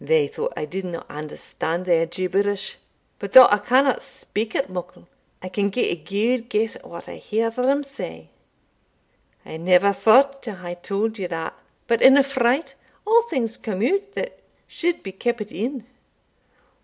They 0.00 0.26
thought 0.26 0.54
I 0.56 0.64
didna 0.64 1.06
understand 1.08 1.84
their 1.84 2.04
gibberish; 2.04 2.78
but, 3.20 3.32
though 3.32 3.46
I 3.48 3.58
canna 3.58 4.00
speak 4.00 4.56
it 4.56 4.68
muckle, 4.68 5.06
I 5.40 5.48
can 5.48 5.70
gie 5.70 5.90
a 5.92 5.94
gude 5.94 6.48
guess 6.48 6.74
at 6.74 6.84
what 6.88 7.08
I 7.08 7.14
hear 7.14 7.48
them 7.50 7.84
say 7.84 8.30
I 9.46 9.56
never 9.56 9.92
thought 9.92 10.42
to 10.42 10.56
hae 10.56 10.74
tauld 10.74 11.16
ye 11.20 11.26
that, 11.28 11.54
but 11.86 12.02
in 12.02 12.16
a 12.18 12.24
fright 12.24 12.74
a' 13.06 13.22
things 13.30 13.56
come 13.56 13.86
out 13.86 14.14
that 14.16 14.40
suld 14.68 15.04
be 15.04 15.12
keepit 15.12 15.52
in. 15.52 15.86